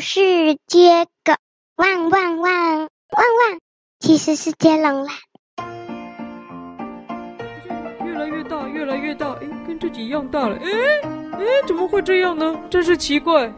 [0.00, 1.34] 是接狗，
[1.76, 3.58] 汪汪汪汪汪，
[4.00, 5.12] 其实是接龙啦。
[8.04, 10.68] 越来越大，越来越大，哎，跟自己一样大了，哎
[11.38, 12.60] 哎，怎么会这样呢？
[12.70, 13.52] 真是奇怪。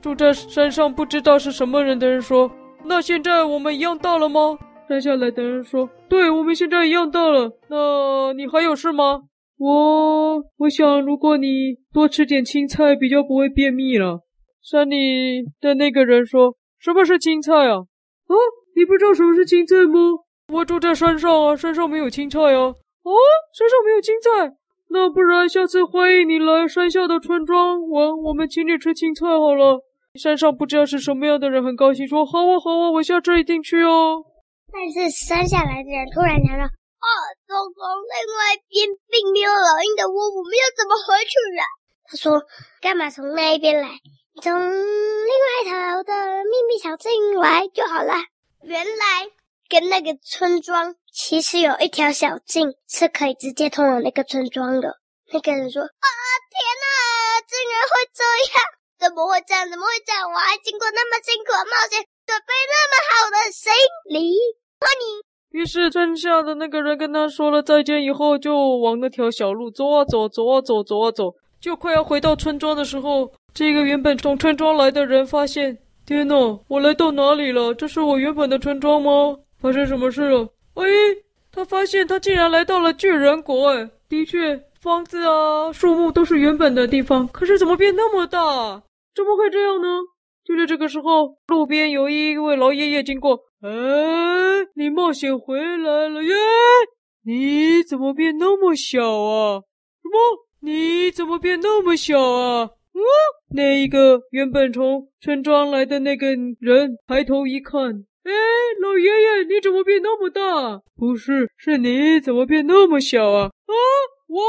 [0.00, 2.50] 住在山上不知道是什么人的人说
[2.84, 4.58] ：“那现在我们一样大了吗？”
[4.88, 7.50] 山下来的人说：“对，我们现在一样大了。
[7.68, 9.22] 那你还有事吗？”
[9.58, 14.25] 我我想，如果你多吃点青菜，比较不会便秘了。
[14.68, 17.86] 山里的那个人说：“什么是青菜啊？
[18.26, 18.34] 啊，
[18.74, 20.00] 你不知道什么是青菜吗？
[20.52, 22.74] 我住在山上啊，山上没有青菜啊。
[22.74, 23.10] 啊，
[23.54, 24.56] 山上没有青菜，
[24.88, 29.86] 那不然下次欢迎你来山下的村庄玩，我们请你吃青菜好了。
[30.18, 34.24] 山上不知道是什么样的人，很高兴说：好啊，好啊，我下次一定去哦。
[34.72, 36.64] 但是山下来的人突然想到。
[36.64, 37.06] 啊，
[37.46, 37.86] 糟糕！
[38.02, 41.62] 另外一边并没有老鹰的窝，我们要怎么回去啊？
[42.10, 42.42] 他说
[42.82, 43.90] ：“干嘛从那一边来？
[44.42, 46.12] 从另外一条的
[46.44, 48.14] 秘密小径来就好了。”
[48.62, 49.30] 原来
[49.68, 54.98] 跟那个村庄其实有一条小径是可以直接通往那个村庄的。
[55.32, 56.06] 那个人说：“啊，
[56.50, 56.86] 天哪！
[57.46, 58.22] 竟然会这
[58.54, 58.62] 样？
[58.98, 59.70] 怎么会这样？
[59.70, 60.30] 怎么会这样？
[60.32, 63.72] 我还经过那么辛苦的冒险，准备那么好的行
[64.10, 64.34] 李，
[64.80, 77.72] 欢迎。”于是剩下的那个人跟他说了再见以后，就往那条小路走啊走，走啊走，走啊走，就快要回到村庄的时候，这个原本从村庄来的人发现，天呐，我来到哪里了？
[77.72, 79.34] 这是我原本的村庄吗？
[79.58, 80.46] 发生什么事了？
[80.74, 80.84] 哎，
[81.50, 83.70] 他发现他竟然来到了巨人国！
[83.70, 88.82] 哎，的确，房子啊、树木都是原本的地方，可是怎么变那么大？
[89.14, 89.88] 怎么会这样呢？
[90.44, 93.40] 就在这个时候，路边有一位老爷爷经过。
[93.62, 93.70] 哎，
[94.74, 96.34] 你冒险回来了耶！
[97.24, 99.62] 你怎么变那么小啊？
[100.02, 100.46] 什么？
[100.60, 102.68] 你怎么变那么小啊？
[102.96, 103.02] 嗯，
[103.54, 107.78] 那一个原本从村庄来的那个人抬头一看，
[108.24, 108.32] 哎，
[108.80, 110.80] 老爷爷，你怎么变那么大？
[110.96, 113.50] 不是，是你怎么变那么小啊？
[113.66, 113.74] 啊，
[114.28, 114.42] 我？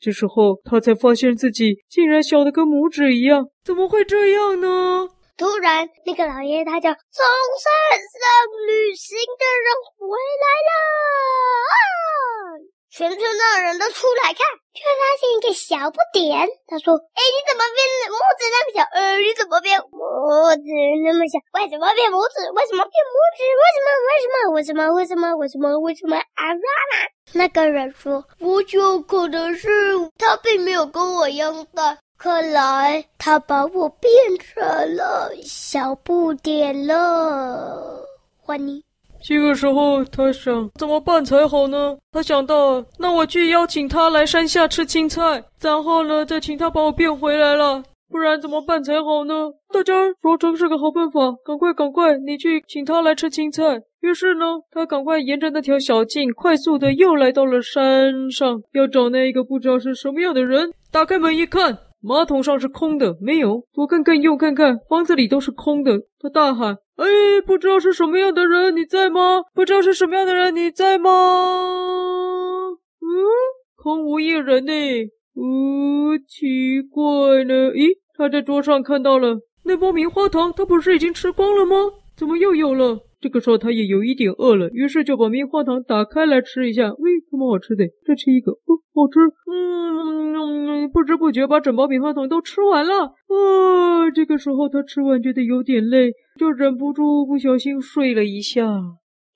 [0.00, 5.08] 这时候他才发现自己竟然小得跟拇指一样，怎么会这样呢？
[5.36, 7.24] 突然，那个老爷爷他叫从
[7.62, 8.20] 山上
[8.66, 9.66] 旅行的人
[9.98, 10.72] 回来了，
[11.70, 12.73] 啊！
[12.96, 14.38] 全村的人都出来看，
[14.70, 16.46] 却发现一个小不点。
[16.68, 18.86] 他说：“哎，你怎么变拇指那么小？
[18.94, 20.70] 呃，你怎么变拇指
[21.02, 21.42] 那么小？
[21.58, 22.38] 为什么变拇指？
[22.54, 23.42] 为什么变拇指？
[23.58, 23.90] 为什么？
[24.06, 24.46] 为什么？
[24.54, 24.94] 为什么？
[24.94, 25.34] 为什么？
[25.34, 25.76] 为什么？
[25.80, 26.14] 为什么？
[26.14, 29.68] 啊啦啦！”那个人说：“我就可能是
[30.16, 34.62] 他并没有跟我一样大。”看来他把我变成
[34.94, 38.06] 了小不点了，
[38.40, 38.84] 欢迎。
[39.26, 41.96] 这个时候，他想怎么办才好呢？
[42.12, 47.82] 他想到，那我去邀请他来山下吃青菜，然后呢，再请他把我变回来了。
[48.10, 49.50] 不然怎么办才好呢？
[49.72, 53.80] 大家说这是个好办法，赶快赶快，你去请他来吃青菜。
[54.02, 60.70] 于是呢，他赶快沿着那条小径，快速的又来到了山上，要找那一个不知道是什么样的人。
[60.92, 61.78] 打开门一看。
[62.06, 63.62] 马桶上是空的，没有。
[63.72, 65.98] 左看看，右看看，房子里都是空的。
[66.20, 67.06] 他大喊：“哎，
[67.44, 69.42] 不知道是什么样的人，你在吗？
[69.52, 71.10] 不知道是什么样的人，你在吗？”
[73.00, 73.08] 嗯，
[73.76, 74.72] 空无一人呢。
[75.34, 77.02] 哦，奇怪
[77.44, 77.72] 了。
[77.72, 81.74] 咦，他在桌上看到了那包棉花糖，他不是已经吃光了吗？
[82.16, 83.00] 怎么又有了？
[83.24, 86.92] 这个时候他也有一点饿了，于是就把棉花糖打开来吃一下。
[86.98, 89.18] 喂，这么好吃的，再吃一个，哦，好吃。
[89.50, 93.06] 嗯，不知不觉把整包棉花糖都吃完了。
[93.06, 98.62] 啊，这个时候他吃完觉得有点累，就忍不住不小心睡了一下。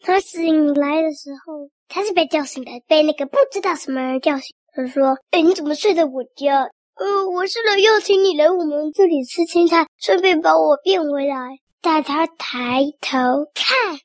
[0.02, 4.54] 他醒来的时候，他是被叫醒的，被那个不知道什么人叫醒。
[4.76, 6.68] 他说：“哎，你怎么睡在我家？
[7.00, 13.16] 呃，我是来邀请你来我们这里吃青菜，顺便把我变回来。”带他抬头
[13.54, 13.98] 看，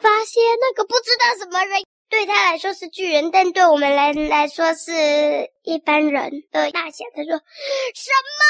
[0.00, 4.92] 发现那个不知道什么人，对他来说是巨人，但对我们来来说是
[5.62, 7.04] 一般人的大小。
[7.14, 7.38] 他说
[7.94, 8.42] ：“什么？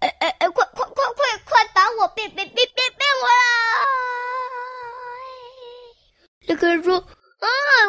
[0.00, 3.34] 哎哎哎，快快快快快把我变变变变变回来！”
[6.46, 7.02] 那个人说：“啊，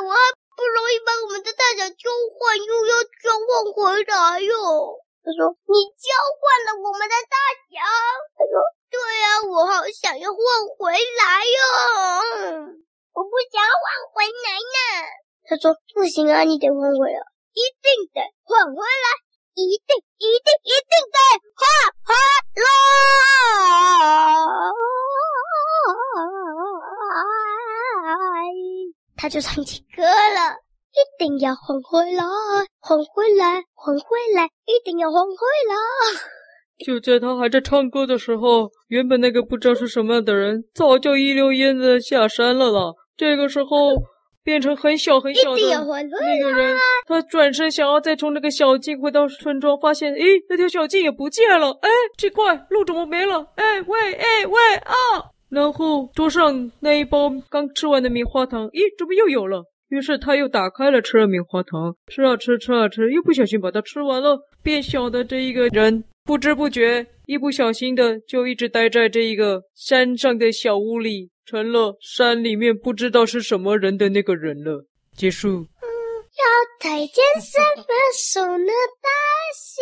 [0.03, 0.17] 我还
[0.55, 2.09] 不容易把我们的大小交
[2.39, 7.33] 换，又要交换回来哟。”他说：“你交换了我们的大
[7.65, 7.81] 小。”
[8.37, 8.61] 他说
[8.93, 10.37] ：“对呀、我好想要换
[10.77, 11.57] 回来哟，
[13.17, 14.77] 我不想要换回来呢。”
[15.49, 17.17] 他说：“不行啊，你得换回来，
[17.57, 19.07] 一定得换回来，
[19.55, 21.17] 一定一定一定得
[21.57, 21.65] 换
[22.05, 22.13] 回
[22.61, 22.63] 来。”
[29.17, 30.64] 他就唱起歌了。
[30.95, 32.23] 一定要还回来，
[32.79, 35.35] 还回来，还回来，一定要还回
[35.67, 35.75] 来。
[36.85, 42.93] 就在他还在唱歌的时候，原本那个不知道是什么样的人，早就一溜烟的下山了啦。
[43.17, 43.93] 这个时候，
[44.43, 46.77] 变成很小很小的那个人，
[47.07, 51.71] 他转身想要再从那个小径回到村庄，发现，诶，那条小径也不见了。
[51.81, 53.45] 哎，奇怪，路怎么没了？
[53.55, 54.93] 哎，喂，哎，喂，啊！
[55.49, 59.63] 然后桌上那一包刚吃完的棉花糖，咦，怎么又有了？
[59.89, 64.39] 于是他又打开了吃了棉花糖，吃啊吃，吃啊吃，又不小心把它吃完了。
[64.63, 71.29] 变小的这一个人，不知不觉，一不小心的就一直待在这一个山上的小屋里。
[71.45, 74.87] 成了山里面不知道是什么人的那个人了。
[75.13, 75.67] 结束。
[76.35, 76.43] 嗯，要
[76.81, 78.71] 再见什么书呢？
[79.01, 79.09] 大
[79.55, 79.81] 侠。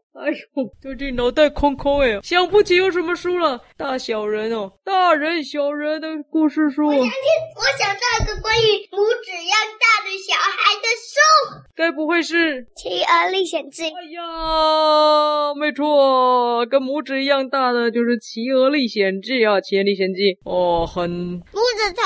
[0.20, 0.36] 哎呦，
[0.82, 3.60] 最近脑袋空空哎，想不起有什么书了。
[3.76, 6.86] 大小人哦，大人小人的故事书。
[6.86, 7.10] 我想听，
[7.56, 11.60] 我想到一个关于拇指一样大的小孩的书。
[11.76, 13.84] 该不会是《企鹅历险记》？
[13.86, 22.04] 哎呀，没错，跟拇指一样大的就是《企鹅历险记》啊，《企鹅历险记》哦，很拇指长，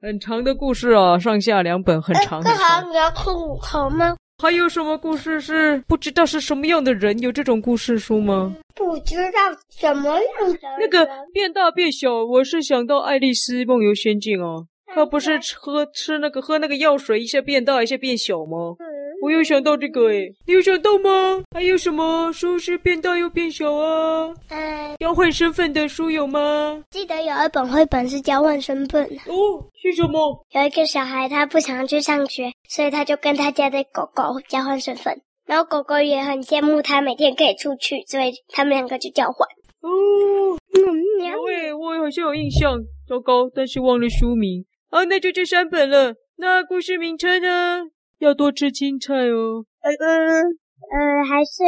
[0.00, 2.82] 很长的故事啊，上下两本很长很长。
[2.82, 4.16] 这你要看五头吗？
[4.42, 8.52] 还有什么故事是不知道是什么样的人有这种故事书吗？
[8.74, 9.38] 不知道
[9.70, 10.60] 什么样的人。
[10.80, 18.74] 那个变大变小，我是想到《爱丽丝梦游仙境》啊，她不是喝吃那个喝那个药水，一下变大，一下变小吗？
[18.80, 18.86] 嗯
[19.22, 21.44] 我有想到这个诶，你有想到吗？
[21.54, 24.34] 还有什么书是变大又变小啊？
[24.48, 26.82] 嗯，交换身份的书有吗？
[26.90, 30.44] 记得有一本绘本是交换身份哦，是什么？
[30.50, 35.16] 有一个小孩他不想去上学，所以他就跟他家的狗狗交换身份，
[35.46, 39.48] 然后狗狗也很羡慕他每天可以出去，所以他们两个就交换。
[39.82, 42.76] 哦，嗯，喂，我好像有印象，
[43.08, 44.64] 糟糕，但是忘了书名。
[44.90, 46.12] 啊，那就这三本了。
[46.38, 47.84] 那故事名称呢？
[48.22, 49.64] 要多吃青菜哦。
[49.82, 50.44] 嗯嗯
[50.92, 51.64] 呃，还是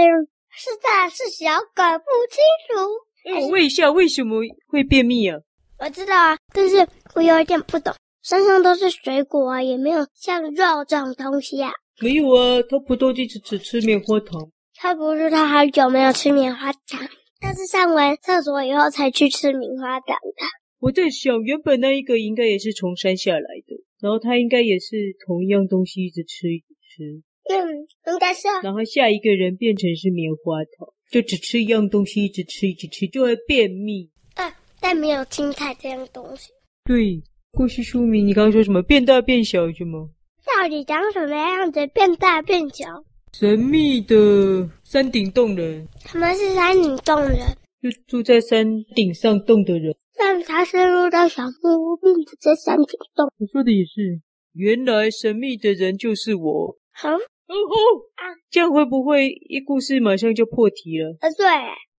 [0.51, 3.41] 是大是小，搞不清楚。
[3.41, 5.39] 我问一下，为什么会便秘啊？
[5.81, 7.93] 我知道啊，但是我有一点不懂。
[8.23, 11.73] 山上都是水果啊，也没有像肉这种东西啊。
[12.01, 14.41] 没有啊，他不都一直只吃棉花糖？
[14.77, 17.01] 他不是他好久没有吃棉花糖，
[17.41, 20.47] 他是上完厕所以后才去吃棉花糖的。
[20.81, 23.74] 我在想，原本那一个应该也是从山下来的。
[24.05, 28.49] 然后他应该也是同一样东西一直吃一直吃，嗯，应该是。
[28.63, 34.11] 然后下一个人变成是棉花糖，就只吃一样东西一直吃一直吃，就会便秘。
[34.35, 36.51] 啊，但没有青菜这样东西。
[36.85, 37.23] 对，
[37.53, 38.83] 故事书名你刚刚说什么？
[38.83, 40.11] 变大变小是吗？
[40.45, 41.87] 到底长什么样子？
[41.87, 42.85] 变大变小？
[43.33, 45.89] 神秘的山顶洞人。
[46.05, 47.39] 什么是山顶洞人？
[47.85, 48.65] 就住在山
[48.95, 49.95] 顶上洞的人。
[50.17, 53.31] 但他深入到小木屋，并不在山顶洞。
[53.37, 54.23] 我说的也是，
[54.55, 56.79] 原来神秘的人就是我。
[56.93, 57.77] 好，哦吼
[58.15, 58.25] 啊！
[58.51, 61.15] 这样会不会一故事马上就破题了？
[61.21, 61.47] 啊，对，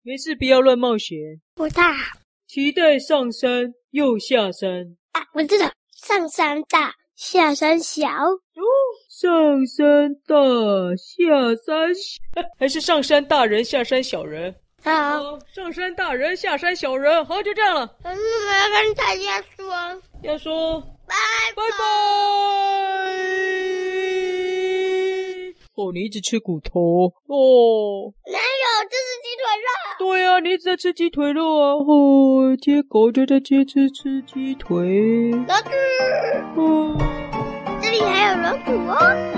[0.01, 1.19] 没事，不要乱冒险。
[1.53, 2.19] 不太好。
[2.47, 5.21] 期待上山又下山啊！
[5.35, 8.07] 我知道，上山大，下山小。
[8.07, 8.63] 哦，
[9.07, 10.35] 上山大，
[10.95, 12.17] 下山小，
[12.57, 14.55] 还是上山大人，下山小人？
[14.85, 17.89] 好、哦，上山大人，下山小人，好，就这样了。
[18.03, 19.65] 嗯，我要跟大家说，
[20.21, 21.15] 要说拜
[21.55, 21.83] 拜拜。
[25.75, 28.13] 哦，你一直吃骨头哦？
[28.27, 29.67] 哪有，这是鸡腿肉。
[29.97, 31.73] 对啊，你一直在吃鸡腿肉啊。
[31.73, 35.31] 哦，接狗就在接吃吃鸡腿。
[35.47, 35.69] 老子。
[36.57, 36.95] 哦，
[37.81, 38.95] 这里还有老虎哦。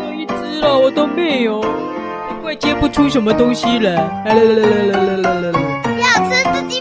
[0.10, 1.62] 有一只了，我都没有。
[2.48, 3.94] 快接不出什么东西了，
[4.26, 4.32] 要
[6.30, 6.77] 吃自己。